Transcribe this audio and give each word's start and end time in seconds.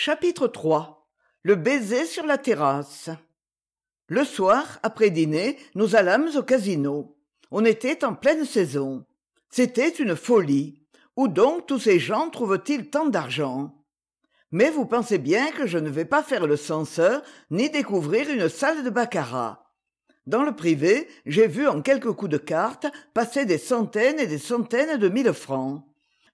chapitre 0.00 0.48
iii 0.54 0.78
le 1.42 1.56
baiser 1.56 2.06
sur 2.06 2.24
la 2.24 2.38
terrasse. 2.38 3.10
Le 4.06 4.24
soir 4.24 4.78
après 4.84 5.10
dîner 5.10 5.58
nous 5.74 5.96
allâmes 5.96 6.28
au 6.36 6.44
casino. 6.44 7.16
On 7.50 7.64
était 7.64 8.04
en 8.04 8.14
pleine 8.14 8.44
saison. 8.44 9.04
C'était 9.50 9.88
une 9.88 10.14
folie. 10.14 10.84
Où 11.16 11.26
donc 11.26 11.66
tous 11.66 11.80
ces 11.80 11.98
gens 11.98 12.30
trouvent-ils 12.30 12.90
tant 12.90 13.06
d'argent? 13.06 13.74
Mais 14.52 14.70
vous 14.70 14.86
pensez 14.86 15.18
bien 15.18 15.50
que 15.50 15.66
je 15.66 15.78
ne 15.78 15.90
vais 15.90 16.04
pas 16.04 16.22
faire 16.22 16.46
le 16.46 16.56
censeur 16.56 17.20
ni 17.50 17.68
découvrir 17.68 18.30
une 18.30 18.48
salle 18.48 18.84
de 18.84 18.90
baccarat. 18.90 19.74
Dans 20.28 20.44
le 20.44 20.54
privé 20.54 21.08
j'ai 21.26 21.48
vu 21.48 21.66
en 21.66 21.82
quelques 21.82 22.12
coups 22.12 22.30
de 22.30 22.38
cartes 22.38 22.86
passer 23.14 23.46
des 23.46 23.58
centaines 23.58 24.20
et 24.20 24.28
des 24.28 24.38
centaines 24.38 24.96
de 24.96 25.08
mille 25.08 25.32
francs 25.32 25.82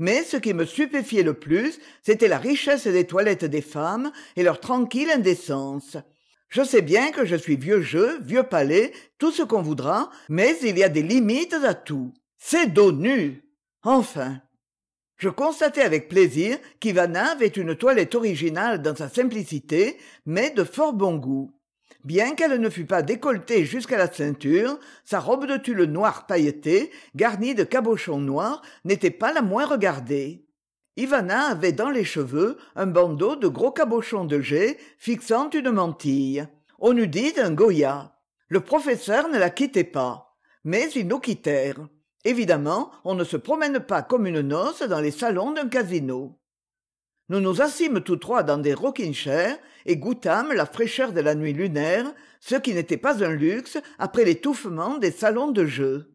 mais 0.00 0.24
ce 0.24 0.36
qui 0.36 0.52
me 0.52 0.64
stupéfiait 0.64 1.22
le 1.22 1.34
plus 1.34 1.78
c'était 2.02 2.26
la 2.26 2.38
richesse 2.38 2.88
des 2.88 3.06
toilettes 3.06 3.44
des 3.44 3.62
femmes 3.62 4.10
et 4.34 4.42
leur 4.42 4.58
tranquille 4.58 5.10
indécence. 5.10 5.96
Je 6.48 6.64
sais 6.64 6.82
bien 6.82 7.12
que 7.12 7.24
je 7.24 7.36
suis 7.36 7.56
vieux 7.56 7.82
jeu 7.82 8.18
vieux 8.22 8.42
palais 8.42 8.92
tout 9.18 9.30
ce 9.30 9.42
qu'on 9.42 9.62
voudra 9.62 10.10
mais 10.28 10.56
il 10.62 10.76
y 10.76 10.82
a 10.82 10.88
des 10.88 11.02
limites 11.02 11.54
à 11.54 11.74
tout. 11.74 12.12
C'est 12.38 12.72
dos 12.72 12.90
nus 12.90 13.44
enfin 13.84 14.40
je 15.18 15.28
constatai 15.28 15.82
avec 15.82 16.08
plaisir 16.08 16.58
qu'ivana 16.80 17.32
avait 17.32 17.46
une 17.46 17.76
toilette 17.76 18.14
originale 18.14 18.80
dans 18.80 18.96
sa 18.96 19.08
simplicité 19.10 19.98
mais 20.26 20.50
de 20.50 20.64
fort 20.64 20.94
bon 20.94 21.16
goût 21.16 21.52
bien 22.04 22.34
qu'elle 22.34 22.60
ne 22.60 22.70
fût 22.70 22.86
pas 22.86 23.02
décolletée 23.02 23.64
jusqu'à 23.64 23.98
la 23.98 24.10
ceinture 24.10 24.78
sa 25.04 25.20
robe 25.20 25.46
de 25.46 25.56
tulle 25.56 25.84
noir 25.84 26.26
pailleté 26.26 26.90
garnie 27.14 27.54
de 27.54 27.64
cabochons 27.64 28.20
noirs 28.20 28.62
n'était 28.84 29.10
pas 29.10 29.32
la 29.32 29.42
moins 29.42 29.66
regardée. 29.66 30.46
Ivana 30.96 31.46
avait 31.46 31.72
dans 31.72 31.90
les 31.90 32.04
cheveux 32.04 32.58
un 32.76 32.86
bandeau 32.86 33.36
de 33.36 33.48
gros 33.48 33.70
cabochons 33.70 34.24
de 34.24 34.40
jais 34.40 34.78
fixant 34.98 35.48
une 35.50 35.70
mantille. 35.70 36.46
On 36.78 36.96
eût 36.96 37.08
dit 37.08 37.34
un 37.38 37.52
goya. 37.52 38.16
Le 38.48 38.60
professeur 38.60 39.28
ne 39.28 39.38
la 39.38 39.50
quittait 39.50 39.84
pas 39.84 40.26
mais 40.64 40.90
ils 40.90 41.06
nous 41.06 41.20
quittèrent. 41.20 41.88
Évidemment 42.24 42.90
on 43.04 43.14
ne 43.14 43.24
se 43.24 43.36
promène 43.36 43.80
pas 43.80 44.02
comme 44.02 44.26
une 44.26 44.40
noce 44.40 44.82
dans 44.82 45.00
les 45.00 45.10
salons 45.10 45.52
d'un 45.52 45.68
casino 45.68 46.39
nous 47.30 47.38
nous 47.38 47.62
assîmes 47.62 48.00
tous 48.00 48.16
trois 48.16 48.42
dans 48.42 48.58
des 48.58 48.74
rocking 48.74 49.14
chairs 49.14 49.56
et 49.86 49.96
goûtâmes 49.96 50.52
la 50.52 50.66
fraîcheur 50.66 51.12
de 51.12 51.20
la 51.20 51.36
nuit 51.36 51.52
lunaire 51.52 52.12
ce 52.40 52.56
qui 52.56 52.74
n'était 52.74 52.96
pas 52.96 53.24
un 53.24 53.30
luxe 53.30 53.78
après 54.00 54.24
l'étouffement 54.24 54.98
des 54.98 55.12
salons 55.12 55.52
de 55.52 55.64
jeu. 55.64 56.12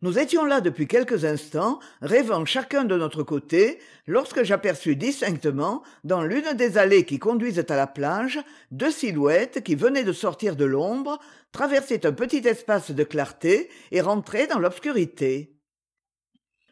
Nous 0.00 0.18
étions 0.18 0.46
là 0.46 0.62
depuis 0.62 0.86
quelques 0.86 1.26
instants 1.26 1.80
rêvant 2.00 2.46
chacun 2.46 2.84
de 2.84 2.96
notre 2.96 3.22
côté 3.22 3.78
lorsque 4.06 4.42
j'aperçus 4.42 4.96
distinctement 4.96 5.82
dans 6.02 6.22
l'une 6.22 6.54
des 6.54 6.78
allées 6.78 7.04
qui 7.04 7.18
conduisent 7.18 7.64
à 7.68 7.76
la 7.76 7.86
plage 7.86 8.40
deux 8.70 8.90
silhouettes 8.90 9.62
qui 9.62 9.74
venaient 9.74 10.04
de 10.04 10.14
sortir 10.14 10.56
de 10.56 10.64
l'ombre 10.64 11.18
traverser 11.52 12.00
un 12.04 12.12
petit 12.12 12.48
espace 12.48 12.90
de 12.90 13.04
clarté 13.04 13.68
et 13.90 14.00
rentrer 14.00 14.46
dans 14.46 14.60
l'obscurité 14.60 15.57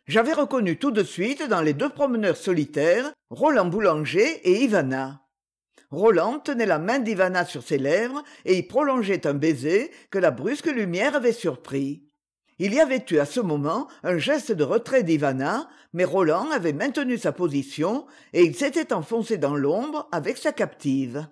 j'avais 0.06 0.32
reconnu 0.32 0.78
tout 0.78 0.92
de 0.92 1.02
suite 1.02 1.48
dans 1.48 1.60
les 1.60 1.74
deux 1.74 1.88
promeneurs 1.88 2.36
solitaires 2.36 3.12
roland 3.30 3.66
boulanger 3.66 4.40
et 4.48 4.62
ivana. 4.62 5.22
Roland 5.90 6.40
tenait 6.40 6.66
la 6.66 6.78
main 6.78 6.98
d'ivana 6.98 7.44
sur 7.44 7.62
ses 7.62 7.78
lèvres 7.78 8.22
et 8.44 8.56
y 8.56 8.62
prolongeait 8.62 9.26
un 9.26 9.34
baiser 9.34 9.90
que 10.10 10.18
la 10.18 10.30
brusque 10.30 10.66
lumière 10.66 11.14
avait 11.16 11.32
surpris. 11.32 12.04
Il 12.58 12.72
y 12.72 12.80
avait 12.80 13.04
eu 13.10 13.18
à 13.18 13.26
ce 13.26 13.40
moment 13.40 13.86
un 14.02 14.16
geste 14.16 14.52
de 14.52 14.64
retrait 14.64 15.02
d'ivana 15.02 15.68
mais 15.92 16.04
roland 16.04 16.50
avait 16.50 16.72
maintenu 16.72 17.18
sa 17.18 17.32
position 17.32 18.06
et 18.32 18.42
il 18.42 18.54
s'était 18.54 18.92
enfoncé 18.92 19.38
dans 19.38 19.54
l'ombre 19.56 20.08
avec 20.12 20.38
sa 20.38 20.52
captive. 20.52 21.26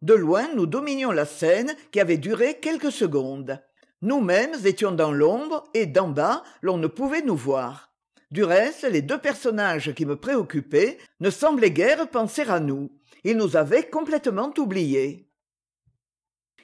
De 0.00 0.14
loin 0.14 0.48
nous 0.54 0.66
dominions 0.66 1.10
la 1.10 1.26
scène 1.26 1.74
qui 1.90 2.00
avait 2.00 2.18
duré 2.18 2.58
quelques 2.60 2.92
secondes 2.92 3.60
nous-mêmes 4.02 4.54
étions 4.64 4.92
dans 4.92 5.12
l'ombre 5.12 5.64
et 5.74 5.86
d'en 5.86 6.08
bas 6.08 6.44
l'on 6.62 6.78
ne 6.78 6.86
pouvait 6.86 7.22
nous 7.22 7.36
voir. 7.36 7.92
Du 8.30 8.44
reste 8.44 8.84
les 8.84 9.02
deux 9.02 9.18
personnages 9.18 9.92
qui 9.94 10.04
me 10.06 10.16
préoccupaient 10.16 10.98
ne 11.20 11.30
semblaient 11.30 11.70
guère 11.70 12.08
penser 12.08 12.42
à 12.42 12.60
nous. 12.60 12.90
Ils 13.24 13.36
nous 13.36 13.56
avaient 13.56 13.88
complètement 13.88 14.52
oubliés. 14.58 15.28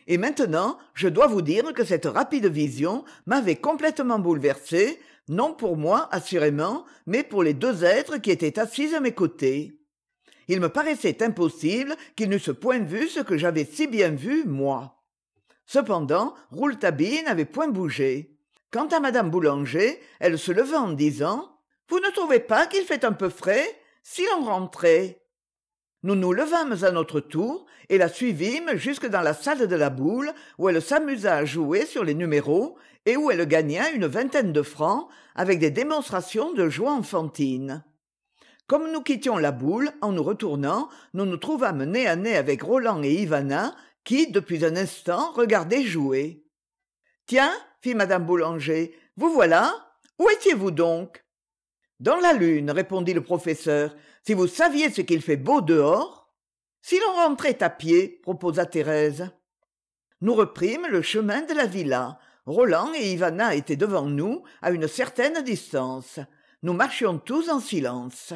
Et 0.06 0.18
maintenant 0.18 0.78
je 0.94 1.08
dois 1.08 1.26
vous 1.26 1.42
dire 1.42 1.72
que 1.72 1.84
cette 1.84 2.06
rapide 2.06 2.46
vision 2.46 3.04
m'avait 3.26 3.56
complètement 3.56 4.18
bouleversé 4.18 5.00
non 5.28 5.54
pour 5.54 5.76
moi 5.76 6.08
assurément 6.12 6.84
mais 7.06 7.22
pour 7.22 7.42
les 7.42 7.54
deux 7.54 7.84
êtres 7.84 8.18
qui 8.18 8.30
étaient 8.30 8.58
assis 8.58 8.94
à 8.94 9.00
mes 9.00 9.12
côtés. 9.12 9.80
Il 10.46 10.60
me 10.60 10.68
paraissait 10.68 11.22
impossible 11.22 11.96
qu'ils 12.14 12.28
n'eussent 12.28 12.54
point 12.60 12.80
vu 12.80 13.08
ce 13.08 13.20
que 13.20 13.38
j'avais 13.38 13.64
si 13.64 13.86
bien 13.86 14.10
vu 14.10 14.44
moi 14.44 15.03
cependant 15.66 16.34
rouletabille 16.50 17.22
n'avait 17.22 17.44
point 17.44 17.68
bougé. 17.68 18.36
Quant 18.70 18.86
à 18.88 19.00
madame 19.00 19.30
boulanger 19.30 20.00
elle 20.20 20.38
se 20.38 20.52
leva 20.52 20.80
en 20.80 20.92
disant 20.92 21.54
vous 21.88 22.00
ne 22.00 22.10
trouvez 22.10 22.40
pas 22.40 22.66
qu'il 22.66 22.84
fait 22.84 23.04
un 23.04 23.12
peu 23.12 23.28
frais 23.28 23.66
si 24.02 24.22
l'on 24.26 24.44
rentrait? 24.44 25.20
Nous 26.02 26.14
nous 26.14 26.32
levâmes 26.32 26.76
à 26.82 26.90
notre 26.90 27.20
tour 27.20 27.66
et 27.88 27.98
la 27.98 28.08
suivîmes 28.08 28.76
jusque 28.76 29.06
dans 29.06 29.20
la 29.20 29.34
salle 29.34 29.66
de 29.66 29.76
la 29.76 29.90
boule 29.90 30.32
où 30.58 30.68
elle 30.68 30.82
s'amusa 30.82 31.36
à 31.36 31.44
jouer 31.44 31.86
sur 31.86 32.04
les 32.04 32.14
numéros 32.14 32.76
et 33.06 33.16
où 33.16 33.30
elle 33.30 33.46
gagna 33.46 33.90
une 33.90 34.06
vingtaine 34.06 34.52
de 34.52 34.62
francs 34.62 35.08
avec 35.34 35.58
des 35.58 35.70
démonstrations 35.70 36.52
de 36.52 36.68
joie 36.68 36.92
enfantine. 36.92 37.84
Comme 38.66 38.90
nous 38.90 39.02
quittions 39.02 39.36
la 39.36 39.52
boule 39.52 39.90
en 40.00 40.12
nous 40.12 40.22
retournant 40.22 40.88
nous 41.12 41.26
nous 41.26 41.36
trouvâmes 41.36 41.84
nez 41.84 42.06
à 42.06 42.16
nez 42.16 42.36
avec 42.36 42.62
roland 42.62 43.02
et 43.02 43.12
ivana 43.12 43.74
qui 44.04 44.30
depuis 44.30 44.64
un 44.64 44.76
instant 44.76 45.32
regardaient 45.32 45.84
jouer 45.84 46.44
tiens 47.26 47.52
fit 47.80 47.94
mme 47.94 48.24
boulanger 48.24 48.94
vous 49.16 49.30
voilà. 49.30 49.72
Où 50.18 50.28
étiez-vous 50.30 50.70
donc 50.70 51.24
dans 52.00 52.16
la 52.16 52.32
lune 52.32 52.70
répondit 52.70 53.14
le 53.14 53.22
professeur 53.22 53.94
si 54.26 54.34
vous 54.34 54.48
saviez 54.48 54.90
ce 54.90 55.00
qu'il 55.00 55.22
fait 55.22 55.36
beau 55.36 55.60
dehors 55.60 56.32
si 56.82 56.98
l'on 57.00 57.14
rentrait 57.14 57.62
à 57.62 57.70
pied 57.70 58.20
proposa 58.22 58.66
thérèse. 58.66 59.30
Nous 60.20 60.34
reprîmes 60.34 60.86
le 60.90 61.02
chemin 61.02 61.42
de 61.42 61.54
la 61.54 61.66
villa. 61.66 62.18
Roland 62.46 62.92
et 62.94 63.12
ivana 63.12 63.54
étaient 63.54 63.76
devant 63.76 64.04
nous 64.04 64.42
à 64.60 64.70
une 64.70 64.86
certaine 64.86 65.42
distance. 65.42 66.20
Nous 66.62 66.74
marchions 66.74 67.18
tous 67.18 67.48
en 67.48 67.60
silence 67.60 68.34